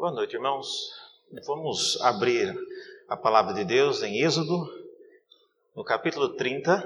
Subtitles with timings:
[0.00, 0.94] Boa noite, irmãos.
[1.44, 2.56] Vamos abrir
[3.06, 4.66] a palavra de Deus em Êxodo,
[5.76, 6.82] no capítulo 30.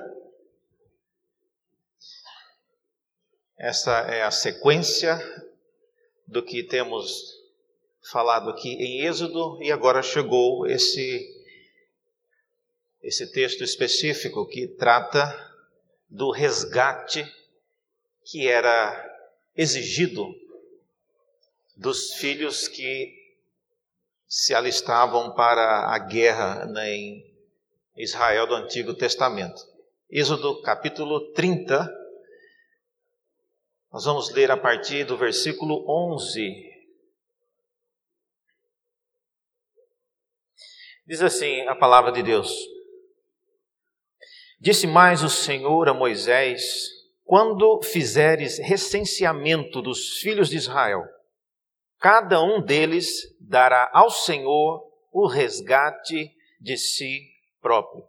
[3.56, 5.16] Essa é a sequência
[6.26, 7.40] do que temos
[8.10, 11.24] falado aqui em Êxodo e agora chegou esse
[13.00, 15.22] esse texto específico que trata
[16.10, 17.24] do resgate
[18.24, 19.08] que era
[19.54, 20.34] exigido
[21.76, 23.12] dos filhos que
[24.26, 27.34] se alistavam para a guerra né, em
[27.96, 29.60] Israel do Antigo Testamento.
[30.10, 31.88] Êxodo capítulo 30,
[33.92, 36.72] nós vamos ler a partir do versículo 11.
[41.06, 42.50] Diz assim a palavra de Deus:
[44.60, 46.62] Disse mais o Senhor a Moisés:
[47.24, 51.04] Quando fizeres recenseamento dos filhos de Israel,
[52.04, 57.22] cada um deles dará ao Senhor o resgate de si
[57.62, 58.04] próprio,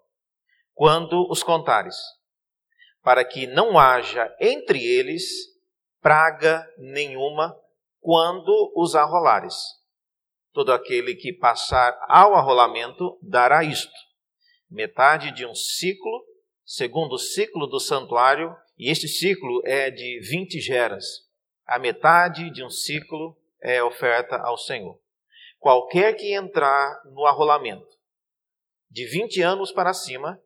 [0.73, 1.95] quando os contares,
[3.01, 5.23] para que não haja entre eles
[6.01, 7.57] praga nenhuma
[8.01, 9.55] quando os arrolares.
[10.51, 13.95] Todo aquele que passar ao arrolamento dará isto:
[14.69, 16.25] metade de um ciclo,
[16.65, 21.05] segundo o ciclo do santuário, e este ciclo é de 20 geras.
[21.65, 24.97] A metade de um ciclo é oferta ao Senhor.
[25.59, 27.95] Qualquer que entrar no arrolamento
[28.89, 30.39] de 20 anos para cima,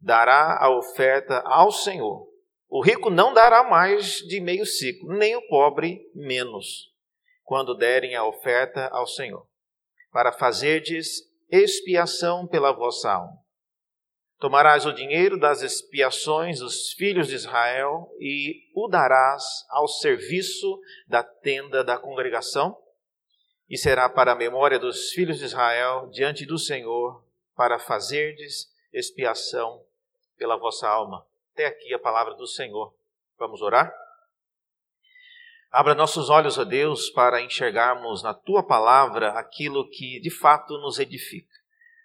[0.00, 2.26] dará a oferta ao Senhor.
[2.68, 6.90] O rico não dará mais de meio ciclo, nem o pobre menos,
[7.44, 9.46] quando derem a oferta ao Senhor,
[10.10, 13.41] para fazerdes expiação pela vossa alma.
[14.42, 21.22] Tomarás o dinheiro das expiações dos filhos de Israel e o darás ao serviço da
[21.22, 22.76] tenda da congregação,
[23.70, 29.80] e será para a memória dos filhos de Israel diante do Senhor, para fazerdes expiação
[30.36, 31.24] pela vossa alma.
[31.52, 32.92] Até aqui a palavra do Senhor.
[33.38, 33.94] Vamos orar?
[35.70, 40.98] Abra nossos olhos, ó Deus, para enxergarmos na tua palavra aquilo que de fato nos
[40.98, 41.51] edifica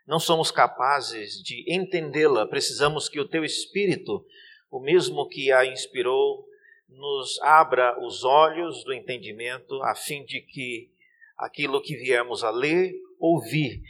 [0.07, 4.25] não somos capazes de entendê-la, precisamos que o teu Espírito,
[4.71, 6.47] o mesmo que a inspirou,
[6.87, 10.89] nos abra os olhos do entendimento, a fim de que
[11.37, 13.81] aquilo que viemos a ler, ouvir,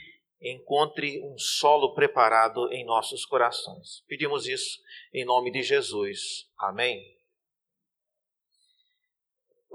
[0.42, 4.04] encontre um solo preparado em nossos corações.
[4.08, 4.80] Pedimos isso
[5.14, 6.48] em nome de Jesus.
[6.58, 7.17] Amém.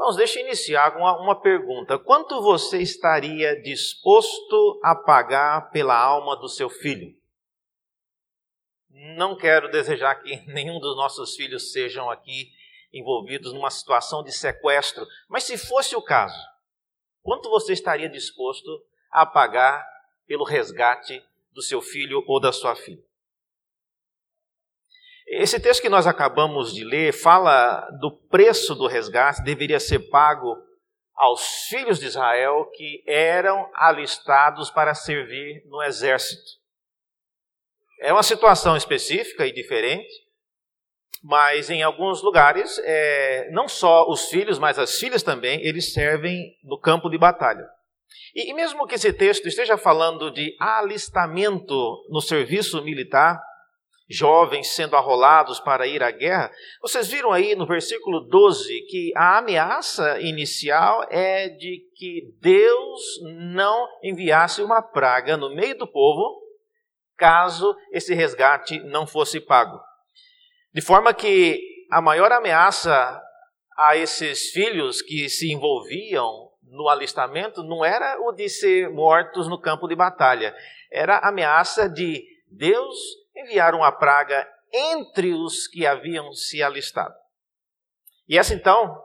[0.03, 1.97] Irmãos, deixa eu iniciar com uma, uma pergunta.
[1.97, 7.15] Quanto você estaria disposto a pagar pela alma do seu filho?
[9.15, 12.51] Não quero desejar que nenhum dos nossos filhos sejam aqui
[12.91, 16.37] envolvidos numa situação de sequestro, mas se fosse o caso,
[17.21, 19.87] quanto você estaria disposto a pagar
[20.27, 23.01] pelo resgate do seu filho ou da sua filha?
[25.41, 30.55] Esse texto que nós acabamos de ler fala do preço do resgate deveria ser pago
[31.15, 36.61] aos filhos de Israel que eram alistados para servir no exército.
[38.01, 40.11] É uma situação específica e diferente,
[41.23, 46.53] mas em alguns lugares, é, não só os filhos, mas as filhas também, eles servem
[46.63, 47.65] no campo de batalha.
[48.35, 53.41] E, e mesmo que esse texto esteja falando de alistamento no serviço militar,
[54.13, 56.51] jovens sendo arrolados para ir à guerra.
[56.81, 63.01] Vocês viram aí no versículo 12 que a ameaça inicial é de que Deus
[63.49, 66.41] não enviasse uma praga no meio do povo
[67.17, 69.79] caso esse resgate não fosse pago.
[70.73, 71.59] De forma que
[71.91, 73.21] a maior ameaça
[73.77, 79.59] a esses filhos que se envolviam no alistamento não era o de ser mortos no
[79.59, 80.55] campo de batalha,
[80.91, 87.13] era a ameaça de Deus enviaram uma praga entre os que haviam se alistado.
[88.27, 88.99] E essa então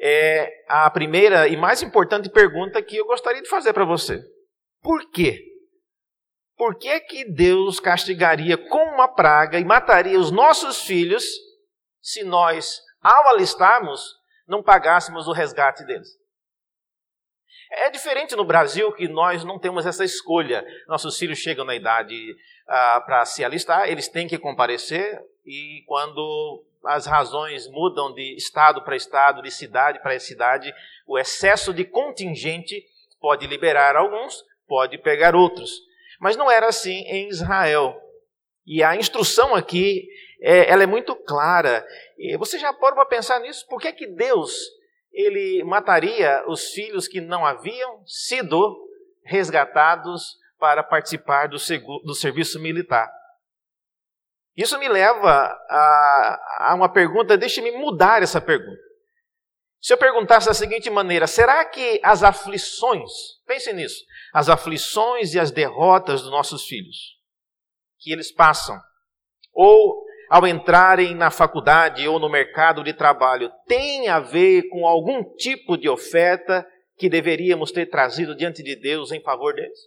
[0.00, 4.22] é a primeira e mais importante pergunta que eu gostaria de fazer para você.
[4.82, 5.44] Por quê?
[6.56, 11.24] Por que, que Deus castigaria com uma praga e mataria os nossos filhos
[12.02, 14.14] se nós, ao alistarmos,
[14.46, 16.08] não pagássemos o resgate deles?
[17.72, 20.64] É diferente no Brasil que nós não temos essa escolha.
[20.88, 22.14] Nossos filhos chegam na idade
[22.70, 28.82] ah, para se alistar, eles têm que comparecer e quando as razões mudam de estado
[28.82, 30.72] para estado, de cidade para cidade,
[31.04, 32.86] o excesso de contingente
[33.20, 35.82] pode liberar alguns, pode pegar outros.
[36.20, 38.00] Mas não era assim em Israel.
[38.64, 40.06] E a instrução aqui,
[40.40, 41.84] é, ela é muito clara.
[42.16, 43.66] E você já pode pensar nisso?
[43.68, 44.54] Por que, que Deus
[45.12, 48.78] ele mataria os filhos que não haviam sido
[49.24, 51.56] resgatados para participar do,
[52.04, 53.10] do serviço militar.
[54.56, 58.90] Isso me leva a, a uma pergunta, deixe-me mudar essa pergunta.
[59.80, 63.10] Se eu perguntasse da seguinte maneira: será que as aflições,
[63.46, 64.04] pense nisso,
[64.34, 67.16] as aflições e as derrotas dos nossos filhos,
[67.98, 68.78] que eles passam,
[69.52, 75.24] ou ao entrarem na faculdade ou no mercado de trabalho, tem a ver com algum
[75.36, 76.64] tipo de oferta
[76.96, 79.78] que deveríamos ter trazido diante de Deus em favor deles?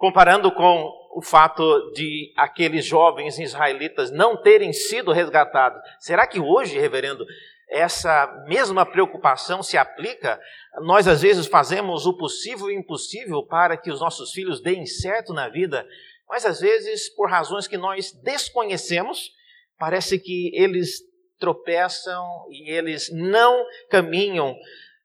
[0.00, 6.78] Comparando com o fato de aqueles jovens israelitas não terem sido resgatados, será que hoje,
[6.78, 7.22] reverendo,
[7.68, 10.40] essa mesma preocupação se aplica,
[10.84, 14.86] nós às vezes fazemos o possível e o impossível para que os nossos filhos deem
[14.86, 15.86] certo na vida,
[16.26, 19.30] mas às vezes, por razões que nós desconhecemos,
[19.78, 21.02] parece que eles
[21.38, 24.56] tropeçam e eles não caminham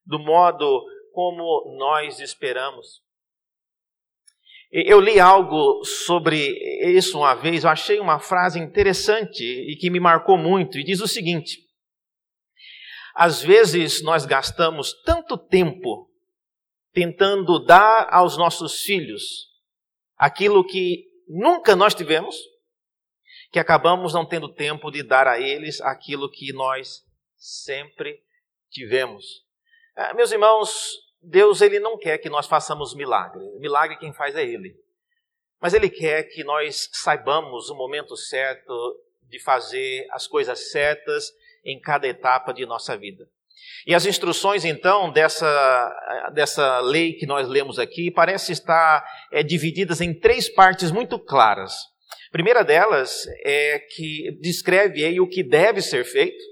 [0.06, 3.03] do modo como nós esperamos.
[4.77, 6.38] Eu li algo sobre
[6.83, 11.00] isso uma vez, eu achei uma frase interessante e que me marcou muito, e diz
[11.00, 11.60] o seguinte:
[13.16, 16.12] às vezes nós gastamos tanto tempo
[16.92, 19.50] tentando dar aos nossos filhos
[20.18, 22.36] aquilo que nunca nós tivemos,
[23.54, 27.01] que acabamos não tendo tempo de dar a eles aquilo que nós
[27.38, 28.19] sempre
[28.69, 29.24] tivemos.
[29.95, 33.42] Ah, meus irmãos, Deus ele não quer que nós façamos milagre.
[33.60, 34.75] Milagre quem faz é Ele.
[35.62, 38.74] Mas Ele quer que nós saibamos o momento certo
[39.24, 41.31] de fazer as coisas certas
[41.63, 43.27] em cada etapa de nossa vida.
[43.88, 50.01] E as instruções, então, dessa, dessa lei que nós lemos aqui, parecem estar é, divididas
[50.01, 51.74] em três partes muito claras.
[52.28, 56.44] A primeira delas é que descreve aí o que deve ser feito.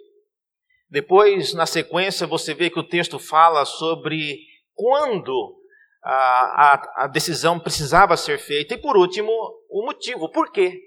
[0.89, 4.39] Depois, na sequência, você vê que o texto fala sobre
[4.73, 5.55] quando
[6.03, 8.73] a, a, a decisão precisava ser feita.
[8.73, 9.31] E, por último,
[9.69, 10.79] o motivo, por quê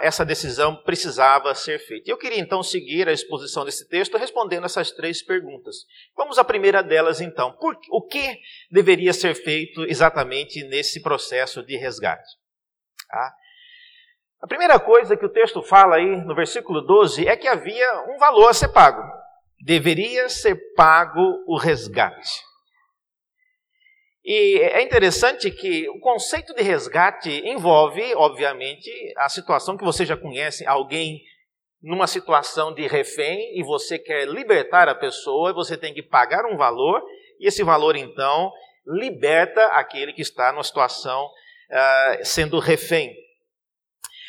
[0.00, 2.10] essa decisão precisava ser feita.
[2.10, 5.84] Eu queria então seguir a exposição desse texto respondendo essas três perguntas.
[6.16, 7.52] Vamos à primeira delas então.
[7.56, 8.38] Por, o que
[8.70, 12.30] deveria ser feito exatamente nesse processo de resgate?
[13.06, 13.34] Tá?
[14.40, 18.16] A primeira coisa que o texto fala aí no versículo 12 é que havia um
[18.16, 19.02] valor a ser pago.
[19.60, 22.40] Deveria ser pago o resgate.
[24.24, 30.16] E é interessante que o conceito de resgate envolve, obviamente, a situação que você já
[30.16, 31.20] conhece, alguém
[31.82, 36.56] numa situação de refém e você quer libertar a pessoa, você tem que pagar um
[36.56, 37.02] valor,
[37.40, 38.52] e esse valor então
[38.86, 43.12] liberta aquele que está numa situação uh, sendo refém.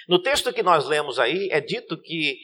[0.08, 2.38] No texto que nós lemos aí é dito que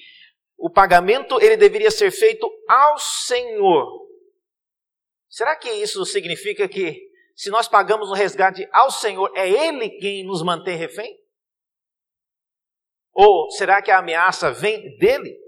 [0.56, 4.08] o pagamento ele deveria ser feito ao Senhor.
[5.28, 7.09] Será que isso significa que
[7.40, 11.18] se nós pagamos o resgate ao Senhor, é Ele quem nos mantém refém?
[13.14, 15.40] Ou será que a ameaça vem dele?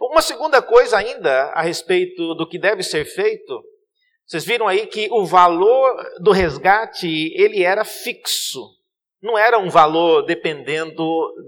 [0.00, 3.60] Uma segunda coisa ainda a respeito do que deve ser feito,
[4.24, 8.70] vocês viram aí que o valor do resgate ele era fixo.
[9.20, 11.04] Não era um valor dependendo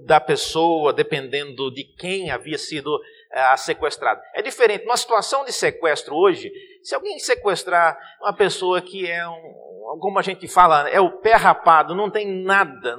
[0.07, 2.99] da pessoa, dependendo de quem havia sido
[3.31, 4.21] é, sequestrado.
[4.35, 4.85] É diferente.
[4.85, 6.51] Numa situação de sequestro hoje,
[6.83, 11.35] se alguém sequestrar uma pessoa que é um, como a gente fala, é o pé
[11.35, 12.97] rapado, não tem nada,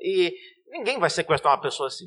[0.00, 0.32] e
[0.68, 2.06] ninguém vai sequestrar uma pessoa assim.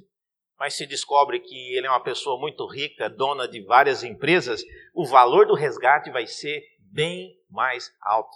[0.58, 5.06] Mas se descobre que ele é uma pessoa muito rica, dona de várias empresas, o
[5.06, 8.36] valor do resgate vai ser bem mais alto.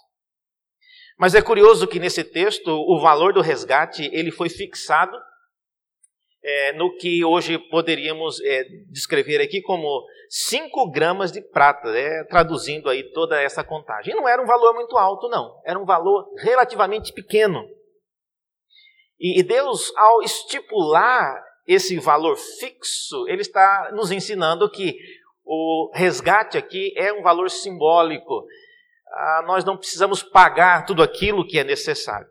[1.18, 5.18] Mas é curioso que nesse texto o valor do resgate ele foi fixado
[6.44, 12.90] é, no que hoje poderíamos é, descrever aqui como 5 gramas de prata, é, traduzindo
[12.90, 14.14] aí toda essa contagem.
[14.14, 15.60] E não era um valor muito alto, não.
[15.66, 17.68] Era um valor relativamente pequeno.
[19.20, 24.98] E, e Deus, ao estipular esse valor fixo, Ele está nos ensinando que
[25.46, 28.46] o resgate aqui é um valor simbólico.
[29.12, 32.28] Ah, nós não precisamos pagar tudo aquilo que é necessário.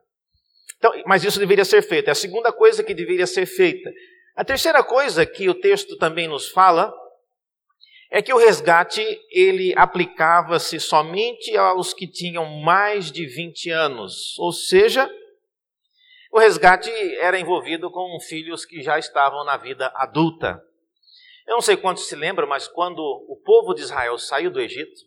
[0.79, 2.09] Então, mas isso deveria ser feito.
[2.09, 3.91] É a segunda coisa que deveria ser feita.
[4.37, 6.93] A terceira coisa que o texto também nos fala
[8.11, 14.51] é que o resgate ele aplicava-se somente aos que tinham mais de 20 anos, ou
[14.51, 15.11] seja,
[16.31, 20.63] o resgate era envolvido com filhos que já estavam na vida adulta.
[21.47, 25.01] Eu não sei quantos se lembram, mas quando o povo de Israel saiu do Egito,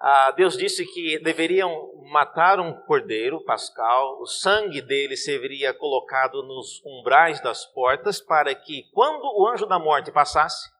[0.00, 6.80] ah, Deus disse que deveriam matar um cordeiro pascal, o sangue dele seria colocado nos
[6.84, 10.70] umbrais das portas, para que, quando o anjo da morte passasse,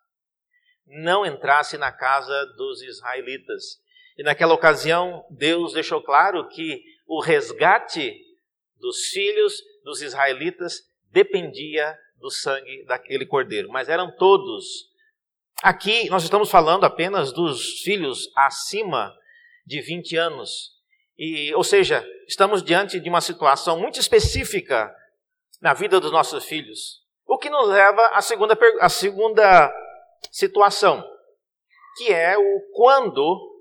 [0.87, 3.81] não entrasse na casa dos israelitas.
[4.17, 8.17] E naquela ocasião, Deus deixou claro que o resgate
[8.79, 14.89] dos filhos dos israelitas dependia do sangue daquele cordeiro, mas eram todos.
[15.63, 19.13] Aqui nós estamos falando apenas dos filhos acima
[19.67, 20.73] de 20 anos.
[21.19, 24.95] E, ou seja, estamos diante de uma situação muito específica
[25.61, 27.03] na vida dos nossos filhos.
[27.27, 29.75] O que nos leva à segunda, à segunda
[30.31, 31.05] situação,
[31.97, 33.61] que é o quando,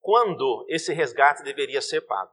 [0.00, 2.30] quando esse resgate deveria ser pago.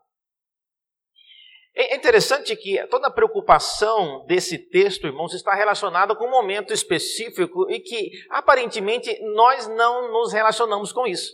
[1.73, 7.69] É interessante que toda a preocupação desse texto, irmãos, está relacionada com um momento específico
[7.71, 11.31] e que aparentemente nós não nos relacionamos com isso.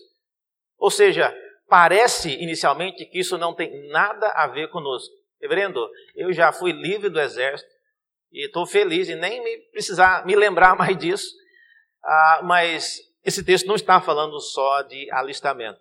[0.78, 1.36] Ou seja,
[1.68, 5.14] parece inicialmente que isso não tem nada a ver conosco.
[5.42, 7.70] Reverendo, eu já fui livre do exército
[8.32, 11.34] e estou feliz e nem me precisar me lembrar mais disso.
[12.04, 15.80] Ah, mas esse texto não está falando só de alistamento.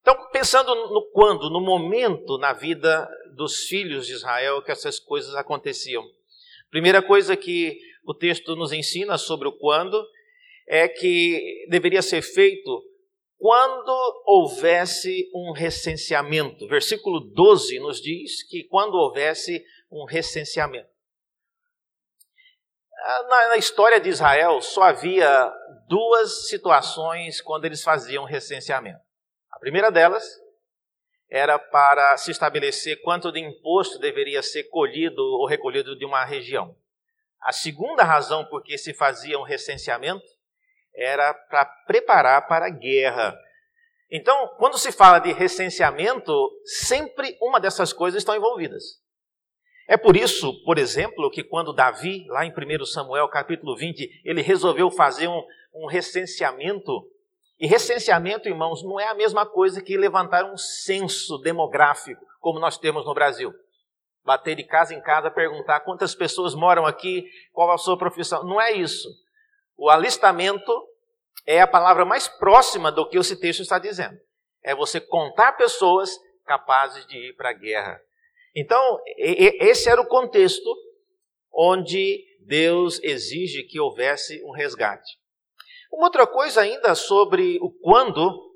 [0.00, 5.34] Então, pensando no quando, no momento na vida dos filhos de Israel que essas coisas
[5.34, 6.04] aconteciam.
[6.70, 10.02] Primeira coisa que o texto nos ensina sobre o quando
[10.66, 12.82] é que deveria ser feito
[13.36, 16.68] quando houvesse um recenseamento.
[16.68, 20.88] Versículo 12 nos diz que quando houvesse um recenseamento.
[23.02, 25.50] Ah, na, história de Israel, só havia
[25.88, 29.00] duas situações quando eles faziam recenseamento.
[29.60, 30.24] Primeira delas
[31.30, 36.74] era para se estabelecer quanto de imposto deveria ser colhido ou recolhido de uma região.
[37.40, 40.26] A segunda razão por que se fazia um recenseamento
[40.94, 43.38] era para preparar para a guerra.
[44.10, 46.32] Então, quando se fala de recenseamento,
[46.64, 48.82] sempre uma dessas coisas estão envolvidas.
[49.86, 54.42] É por isso, por exemplo, que quando Davi, lá em 1 Samuel capítulo 20, ele
[54.42, 55.42] resolveu fazer um,
[55.74, 56.92] um recenseamento,
[57.60, 62.78] e recenseamento, irmãos, não é a mesma coisa que levantar um censo demográfico, como nós
[62.78, 63.52] temos no Brasil.
[64.24, 68.42] Bater de casa em casa, perguntar quantas pessoas moram aqui, qual a sua profissão.
[68.44, 69.06] Não é isso.
[69.76, 70.72] O alistamento
[71.46, 74.16] é a palavra mais próxima do que esse texto está dizendo.
[74.64, 76.10] É você contar pessoas
[76.46, 78.00] capazes de ir para a guerra.
[78.56, 80.74] Então, esse era o contexto
[81.52, 85.19] onde Deus exige que houvesse um resgate.
[85.90, 88.54] Uma outra coisa ainda sobre o quando,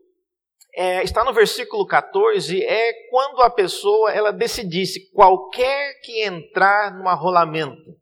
[0.74, 7.08] é, está no versículo 14, é quando a pessoa ela decidisse, qualquer que entrar no
[7.08, 7.96] arrolamento.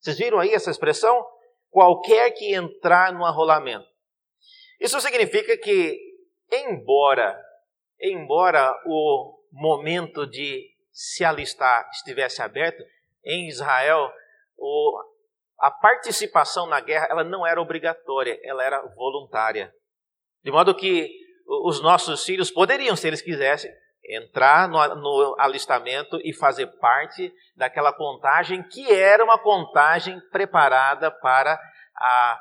[0.00, 1.24] Vocês viram aí essa expressão?
[1.68, 3.86] Qualquer que entrar no arrolamento.
[4.80, 5.98] Isso significa que,
[6.52, 7.36] embora,
[8.00, 12.82] embora o momento de se alistar estivesse aberto,
[13.24, 14.08] em Israel,
[14.56, 15.02] o,
[15.58, 19.72] a participação na guerra ela não era obrigatória, ela era voluntária.
[20.42, 21.10] De modo que
[21.46, 23.70] os nossos filhos poderiam, se eles quisessem,
[24.08, 31.58] entrar no, no, alistamento e fazer parte daquela contagem que era uma contagem preparada para
[31.96, 32.40] a,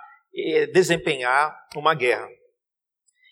[0.74, 2.28] desempenhar uma guerra.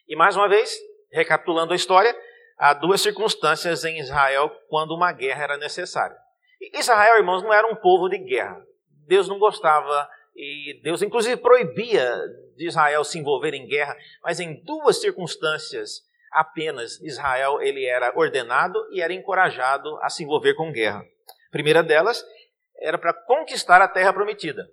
[0.07, 0.73] E mais uma vez,
[1.11, 2.15] recapitulando a história,
[2.57, 6.17] há duas circunstâncias em Israel quando uma guerra era necessária.
[6.73, 8.57] Israel, irmãos, não era um povo de guerra.
[9.07, 12.15] Deus não gostava e Deus, inclusive, proibia
[12.55, 18.79] de Israel se envolver em guerra, mas em duas circunstâncias apenas Israel ele era ordenado
[18.91, 20.99] e era encorajado a se envolver com guerra.
[20.99, 22.25] A primeira delas
[22.79, 24.67] era para conquistar a terra prometida.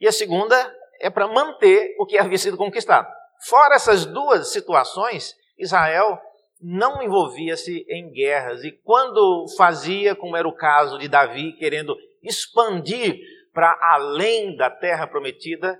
[0.00, 3.06] E a segunda é para manter o que havia sido conquistado.
[3.46, 6.18] Fora essas duas situações, Israel
[6.60, 8.64] não envolvia-se em guerras.
[8.64, 13.18] E quando fazia, como era o caso de Davi, querendo expandir
[13.52, 15.78] para além da terra prometida,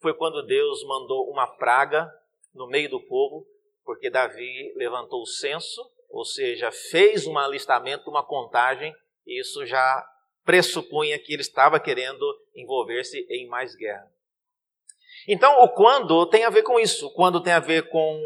[0.00, 2.10] foi quando Deus mandou uma praga
[2.54, 3.46] no meio do povo,
[3.84, 8.94] porque Davi levantou o censo, ou seja, fez um alistamento, uma contagem,
[9.26, 10.06] e isso já
[10.44, 12.24] pressupunha que ele estava querendo
[12.54, 14.08] envolver-se em mais guerra.
[15.28, 18.20] Então, o quando tem a ver com isso, quando tem a ver com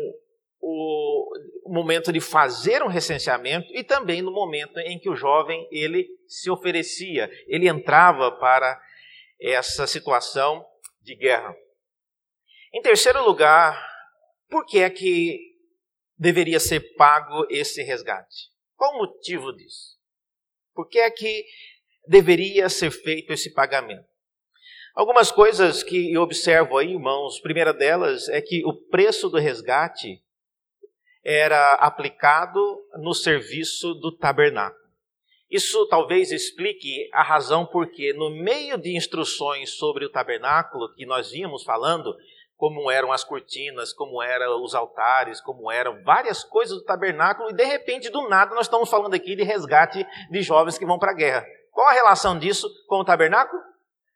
[0.60, 6.08] o momento de fazer um recenseamento e também no momento em que o jovem ele
[6.26, 8.80] se oferecia, ele entrava para
[9.40, 10.64] essa situação
[11.00, 11.54] de guerra.
[12.74, 13.80] Em terceiro lugar,
[14.48, 15.38] por que é que
[16.18, 18.50] deveria ser pago esse resgate?
[18.76, 19.98] Qual o motivo disso?
[20.74, 21.44] Por que é que
[22.06, 24.08] deveria ser feito esse pagamento?
[24.94, 30.22] Algumas coisas que eu observo aí, irmãos, primeira delas é que o preço do resgate
[31.32, 32.60] era aplicado
[32.96, 34.80] no serviço do tabernáculo.
[35.48, 41.30] Isso talvez explique a razão porque, no meio de instruções sobre o tabernáculo que nós
[41.30, 42.16] vínhamos falando,
[42.56, 47.54] como eram as cortinas, como eram os altares, como eram várias coisas do tabernáculo, e
[47.54, 51.12] de repente, do nada, nós estamos falando aqui de resgate de jovens que vão para
[51.12, 51.46] a guerra.
[51.70, 53.62] Qual a relação disso com o tabernáculo?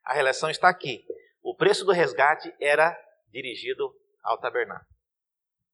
[0.05, 1.05] A relação está aqui.
[1.45, 2.97] O preço do resgate era
[3.31, 4.94] dirigido ao tabernáculo.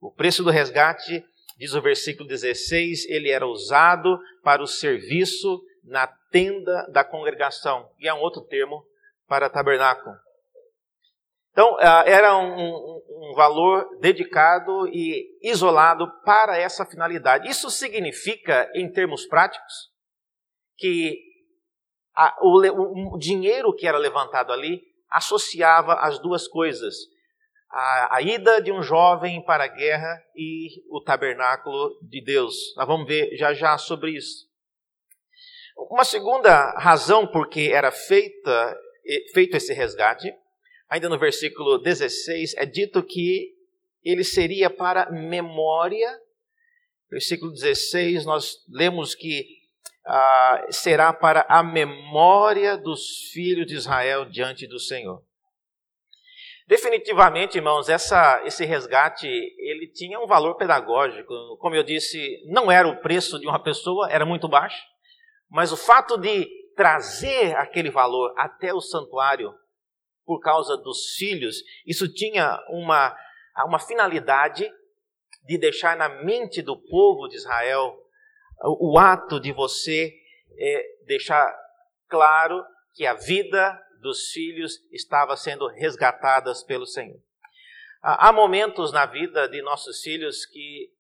[0.01, 1.25] O preço do resgate,
[1.59, 8.09] diz o versículo 16, ele era usado para o serviço na tenda da congregação, e
[8.09, 8.85] é um outro termo
[9.27, 10.17] para tabernáculo.
[11.53, 17.49] Então, ah, era um, um, um, valor dedicado e isolado para essa finalidade.
[17.49, 19.91] Isso significa, em termos práticos,
[20.77, 21.19] que
[22.15, 24.81] a, o, o, dinheiro que era levantado ali
[25.11, 26.95] associava as duas coisas:
[27.71, 32.75] a, a ida de um jovem para a guerra e o tabernáculo de Deus.
[32.77, 34.49] Nós vamos ver já já sobre isso.
[35.77, 38.79] Uma segunda razão por que era feita,
[39.33, 40.33] feito esse resgate
[40.91, 43.55] ainda no versículo 16, é dito que
[44.03, 46.19] ele seria para memória.
[47.09, 49.47] Versículo 16, nós lemos que
[50.05, 55.23] ah, será para a memória dos filhos de Israel diante do Senhor.
[56.71, 61.35] Definitivamente, irmãos, essa, esse resgate ele tinha um valor pedagógico.
[61.59, 64.81] Como eu disse, não era o preço de uma pessoa, era muito baixo,
[65.51, 69.53] mas o fato de trazer aquele valor até o santuário
[70.25, 73.17] por causa dos filhos, isso tinha uma,
[73.67, 74.71] uma finalidade
[75.43, 77.97] de deixar na mente do povo de Israel
[78.63, 80.13] o, o ato de você
[80.57, 81.53] é, deixar
[82.09, 87.21] claro que a vida dos filhos estava sendo resgatada pelo Senhor.
[88.03, 90.91] Há momentos na vida de nossos filhos que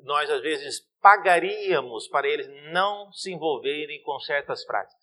[0.00, 5.00] nós às vezes pagaríamos para eles não se envolverem com certas práticas.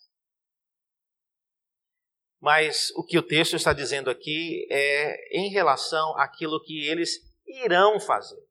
[2.40, 7.12] Mas o que o texto está dizendo aqui é em relação àquilo que eles
[7.48, 8.46] irão fazer.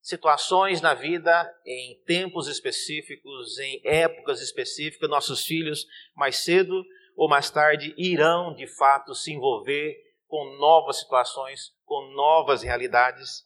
[0.00, 6.84] Situações na vida, em tempos específicos, em épocas específicas, nossos filhos, mais cedo
[7.16, 9.96] ou mais tarde, irão de fato se envolver
[10.26, 13.44] com novas situações, com novas realidades.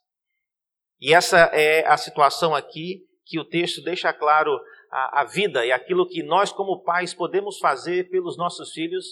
[1.01, 5.73] E essa é a situação aqui que o texto deixa claro a, a vida e
[5.73, 9.07] aquilo que nós, como pais, podemos fazer pelos nossos filhos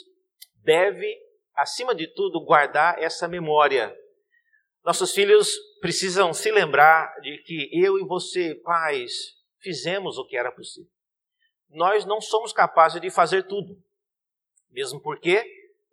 [0.62, 1.16] deve,
[1.56, 3.94] acima de tudo, guardar essa memória.
[4.84, 9.12] Nossos filhos precisam se lembrar de que eu e você, pais,
[9.60, 10.90] fizemos o que era possível.
[11.70, 13.76] Nós não somos capazes de fazer tudo,
[14.72, 15.44] mesmo porque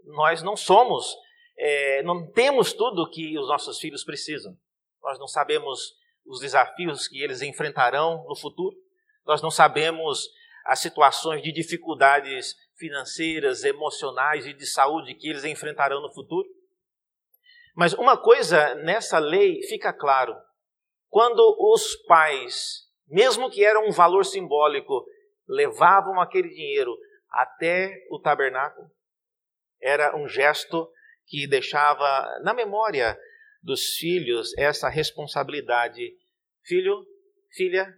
[0.05, 1.15] nós não somos,
[1.57, 4.57] é, não temos tudo que os nossos filhos precisam.
[5.03, 5.93] Nós não sabemos
[6.25, 8.75] os desafios que eles enfrentarão no futuro,
[9.25, 10.27] nós não sabemos
[10.65, 16.47] as situações de dificuldades financeiras, emocionais e de saúde que eles enfrentarão no futuro.
[17.75, 20.35] Mas uma coisa nessa lei fica claro:
[21.09, 21.39] quando
[21.73, 25.05] os pais, mesmo que era um valor simbólico,
[25.47, 26.95] levavam aquele dinheiro
[27.31, 28.89] até o tabernáculo,
[29.81, 30.91] era um gesto
[31.25, 33.17] que deixava na memória
[33.61, 36.15] dos filhos essa responsabilidade.
[36.63, 37.05] Filho,
[37.51, 37.97] filha,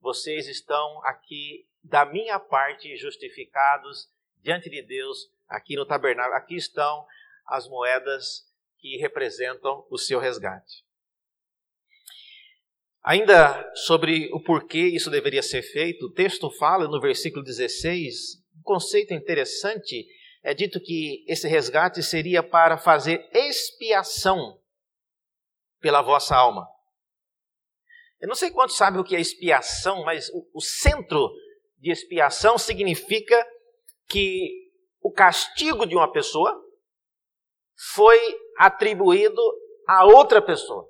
[0.00, 4.08] vocês estão aqui da minha parte justificados
[4.42, 6.36] diante de Deus aqui no tabernáculo.
[6.36, 7.06] Aqui estão
[7.46, 8.44] as moedas
[8.78, 10.84] que representam o seu resgate.
[13.02, 18.45] Ainda sobre o porquê isso deveria ser feito, o texto fala no versículo 16, um
[18.66, 20.06] conceito interessante,
[20.42, 24.60] é dito que esse resgate seria para fazer expiação
[25.80, 26.68] pela vossa alma.
[28.20, 31.30] Eu não sei quantos sabem o que é expiação, mas o, o centro
[31.78, 33.46] de expiação significa
[34.08, 36.52] que o castigo de uma pessoa
[37.94, 38.18] foi
[38.58, 39.40] atribuído
[39.86, 40.88] a outra pessoa.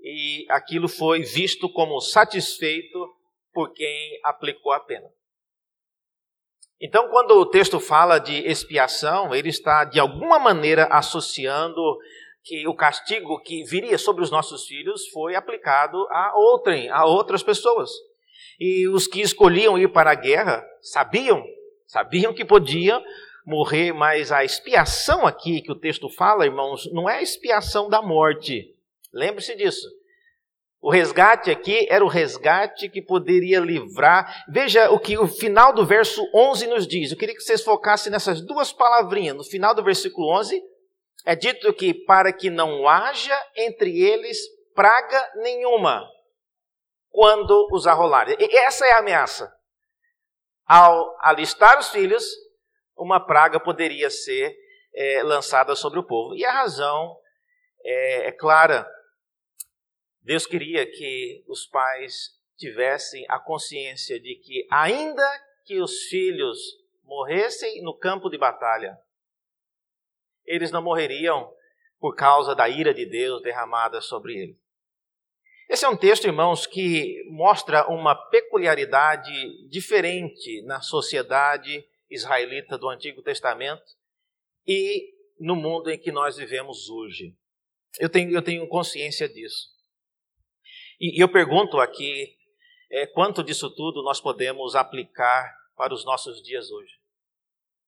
[0.00, 2.98] E aquilo foi visto como satisfeito
[3.52, 5.08] por quem aplicou a pena.
[6.80, 11.80] Então, quando o texto fala de expiação, ele está de alguma maneira associando
[12.42, 17.42] que o castigo que viria sobre os nossos filhos foi aplicado a outrem, a outras
[17.42, 17.90] pessoas.
[18.58, 21.44] E os que escolhiam ir para a guerra sabiam,
[21.86, 23.02] sabiam que podiam
[23.44, 28.00] morrer, mas a expiação aqui que o texto fala, irmãos, não é a expiação da
[28.00, 28.74] morte.
[29.12, 29.86] Lembre-se disso.
[30.82, 34.44] O resgate aqui era o resgate que poderia livrar.
[34.48, 37.10] Veja o que o final do verso 11 nos diz.
[37.10, 39.36] Eu queria que vocês focassem nessas duas palavrinhas.
[39.36, 40.62] No final do versículo 11,
[41.26, 44.38] é dito que para que não haja entre eles
[44.74, 46.08] praga nenhuma
[47.10, 48.36] quando os arrolarem.
[48.38, 49.52] E essa é a ameaça.
[50.66, 52.24] ao alistar os filhos,
[52.96, 54.56] uma praga poderia ser
[54.94, 56.34] é, lançada sobre o povo.
[56.34, 57.16] E a razão
[57.84, 58.88] é, é clara.
[60.22, 65.26] Deus queria que os pais tivessem a consciência de que, ainda
[65.64, 66.58] que os filhos
[67.04, 68.98] morressem no campo de batalha,
[70.44, 71.52] eles não morreriam
[71.98, 74.56] por causa da ira de Deus derramada sobre eles.
[75.68, 83.22] Esse é um texto, irmãos, que mostra uma peculiaridade diferente na sociedade israelita do Antigo
[83.22, 83.96] Testamento
[84.66, 87.36] e no mundo em que nós vivemos hoje.
[87.98, 89.68] Eu tenho, eu tenho consciência disso.
[91.00, 92.36] E, eu pergunto aqui
[92.90, 97.00] é, quanto disso tudo nós podemos aplicar para os nossos dias hoje.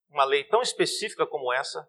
[0.08, 1.86] Uma lei tão específica como essa,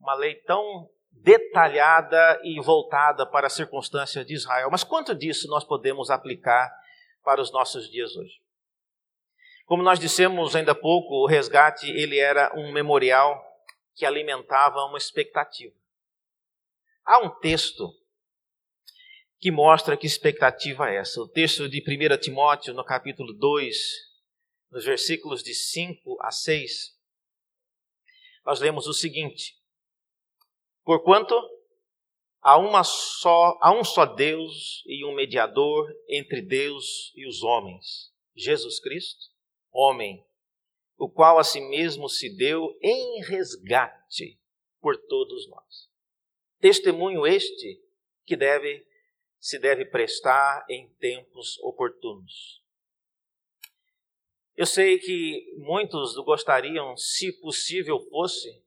[0.00, 4.70] uma lei tão detalhada e voltada para a circunstância de Israel.
[4.70, 6.70] Mas quanto disso nós podemos aplicar
[7.22, 8.40] para os nossos dias hoje?
[9.66, 13.42] Como nós dissemos ainda há pouco, o resgate ele era um memorial
[13.94, 15.74] que alimentava uma expectativa.
[17.04, 17.92] Há um texto
[19.38, 21.20] que mostra que expectativa é essa.
[21.20, 23.76] O texto de 1 Timóteo, no capítulo 2,
[24.70, 26.96] nos versículos de 5 a 6,
[28.44, 29.58] nós lemos o seguinte:
[30.84, 31.34] Porquanto
[32.40, 38.12] há uma só, há um só Deus e um mediador entre Deus e os homens,
[38.34, 39.26] Jesus Cristo,
[39.72, 40.24] homem,
[40.96, 44.40] o qual a si mesmo se deu em resgate
[44.80, 45.90] por todos nós.
[46.60, 47.82] Testemunho este
[48.24, 48.85] que deve
[49.46, 52.60] se deve prestar em tempos oportunos.
[54.56, 58.60] Eu sei que muitos gostariam, se possível fosse,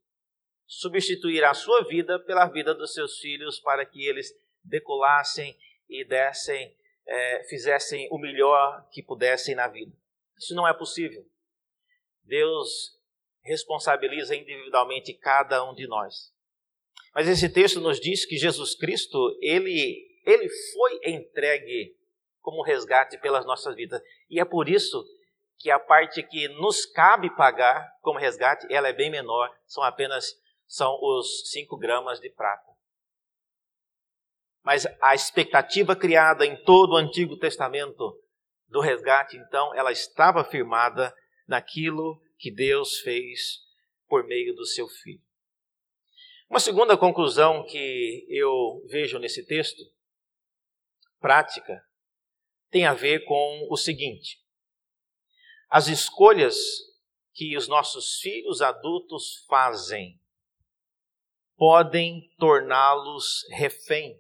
[0.65, 6.74] substituir a sua vida pela vida dos seus filhos para que eles decolassem e dessem,
[7.06, 9.92] é, fizessem o melhor que pudessem na vida.
[10.38, 11.30] Isso não é possível.
[12.24, 12.98] Deus
[13.44, 16.34] responsabiliza individualmente cada um de nós.
[17.13, 21.95] Mas esse texto nos diz que Jesus Cristo, ele, ele foi entregue
[22.41, 24.01] como resgate pelas nossas vidas.
[24.29, 25.03] E é por isso
[25.58, 30.34] que a parte que nos cabe pagar como resgate, ela é bem menor, são apenas
[30.65, 32.69] são os 5 gramas de prata.
[34.63, 38.15] Mas a expectativa criada em todo o Antigo Testamento
[38.67, 41.13] do resgate, então, ela estava firmada
[41.47, 43.58] naquilo que Deus fez
[44.08, 45.21] por meio do seu Filho.
[46.49, 49.84] Uma segunda conclusão que eu vejo nesse texto,
[51.19, 51.84] prática,
[52.69, 54.39] tem a ver com o seguinte:
[55.69, 56.55] as escolhas
[57.34, 60.19] que os nossos filhos adultos fazem
[61.55, 64.19] podem torná-los refém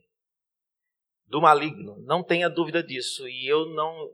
[1.25, 1.97] do maligno.
[2.01, 3.27] Não tenha dúvida disso.
[3.27, 4.11] E eu não,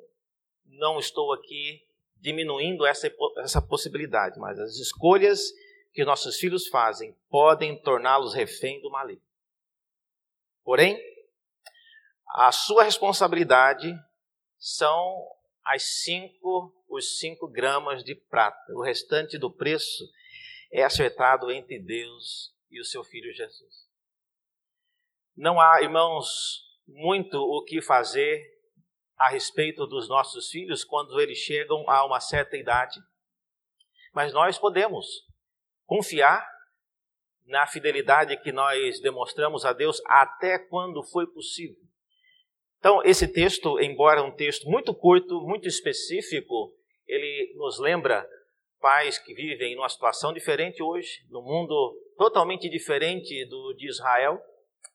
[0.65, 1.83] não estou aqui
[2.17, 5.51] diminuindo essa, essa possibilidade, mas as escolhas
[5.93, 9.23] que nossos filhos fazem podem torná-los refém do maligno.
[10.63, 10.99] Porém,
[12.35, 13.97] a sua responsabilidade
[14.57, 15.25] são
[15.65, 18.73] as cinco, os cinco gramas de prata.
[18.73, 20.03] O restante do preço
[20.71, 23.85] é acertado entre Deus e o seu filho Jesus.
[25.35, 28.43] Não há, irmãos, muito o que fazer
[29.17, 32.99] a respeito dos nossos filhos quando eles chegam a uma certa idade,
[34.13, 35.05] mas nós podemos
[35.85, 36.45] confiar
[37.45, 41.84] na fidelidade que nós demonstramos a Deus até quando foi possível.
[42.79, 46.73] Então, esse texto, embora um texto muito curto, muito específico,
[47.07, 48.27] ele nos lembra
[48.79, 54.39] pais que vivem numa situação diferente hoje, no mundo totalmente diferente do de Israel,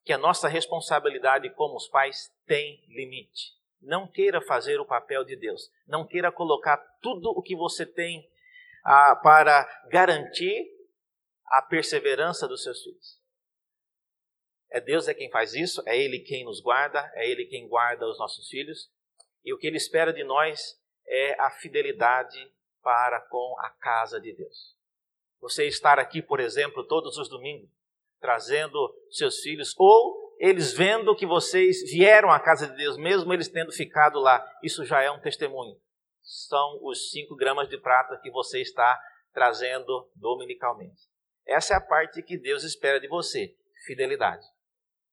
[0.05, 3.59] que a nossa responsabilidade como os pais tem limite.
[3.81, 5.71] Não queira fazer o papel de Deus.
[5.87, 8.29] Não queira colocar tudo o que você tem
[8.85, 10.69] ah, para garantir
[11.47, 13.21] a perseverança dos seus filhos.
[14.71, 18.07] É Deus é quem faz isso, é Ele quem nos guarda, é Ele quem guarda
[18.07, 18.91] os nossos filhos.
[19.45, 22.39] E o que Ele espera de nós é a fidelidade
[22.83, 24.77] para com a casa de Deus.
[25.41, 27.69] Você estar aqui, por exemplo, todos os domingos,
[28.21, 28.79] trazendo
[29.11, 33.73] seus filhos, ou eles vendo que vocês vieram à casa de Deus, mesmo eles tendo
[33.73, 35.77] ficado lá, isso já é um testemunho.
[36.23, 38.99] São os cinco gramas de prata que você está
[39.33, 41.09] trazendo dominicalmente.
[41.47, 43.55] Essa é a parte que Deus espera de você,
[43.87, 44.47] fidelidade.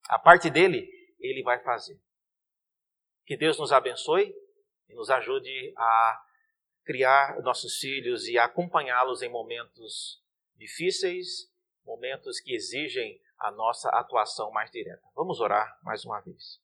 [0.07, 0.87] A parte dele,
[1.19, 1.99] ele vai fazer.
[3.25, 4.33] Que Deus nos abençoe
[4.87, 6.23] e nos ajude a
[6.85, 10.23] criar nossos filhos e acompanhá-los em momentos
[10.55, 11.51] difíceis,
[11.83, 15.03] momentos que exigem a nossa atuação mais direta.
[15.13, 16.59] Vamos orar mais uma vez.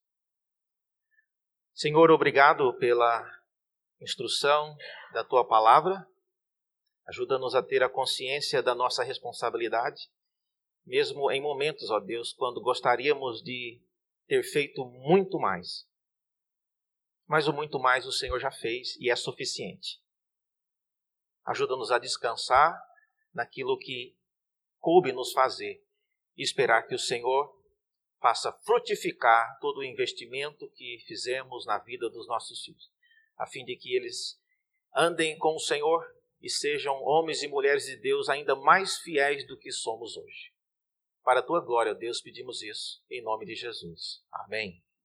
[1.74, 3.30] Senhor, obrigado pela
[4.00, 4.76] instrução
[5.12, 6.08] da tua palavra.
[7.08, 10.10] Ajuda-nos a ter a consciência da nossa responsabilidade,
[10.86, 13.82] mesmo em momentos, ó Deus, quando gostaríamos de
[14.28, 15.88] ter feito muito mais.
[17.28, 20.02] Mas o muito mais o Senhor já fez e é suficiente.
[21.46, 22.80] Ajuda-nos a descansar
[23.34, 24.16] naquilo que
[24.80, 25.84] coube nos fazer
[26.36, 27.54] e esperar que o Senhor
[28.22, 32.92] faça frutificar todo o investimento que fizemos na vida dos nossos filhos,
[33.38, 34.42] a fim de que eles
[34.96, 36.06] andem com o Senhor
[36.42, 40.53] e sejam homens e mulheres de Deus ainda mais fiéis do que somos hoje.
[41.24, 44.22] Para a tua glória, Deus, pedimos isso em nome de Jesus.
[44.32, 44.84] Amém.